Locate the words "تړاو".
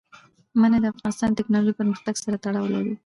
2.43-2.71